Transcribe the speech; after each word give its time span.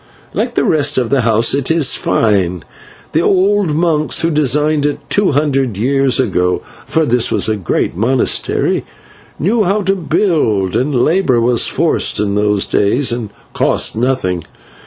Like 0.33 0.55
the 0.55 0.63
rest 0.65 0.97
of 0.97 1.11
the 1.11 1.21
house, 1.21 1.53
it 1.53 1.69
is 1.69 1.93
fine. 1.93 2.63
The 3.11 3.21
old 3.21 3.75
monks 3.75 4.23
who 4.23 4.31
designed 4.31 4.83
it 4.83 4.97
two 5.11 5.33
hundred 5.33 5.77
years 5.77 6.19
ago 6.19 6.63
for 6.87 7.05
this 7.05 7.29
was 7.31 7.47
a 7.47 7.55
great 7.55 7.95
monastery 7.95 8.83
knew 9.37 9.63
how 9.63 9.83
to 9.83 9.95
build, 9.95 10.75
and 10.75 10.95
labour 11.05 11.39
was 11.39 11.67
forced 11.67 12.19
in 12.19 12.33
those 12.33 12.65
days 12.65 13.11
and 13.11 13.29
cost 13.53 13.95
nothing. 13.95 14.43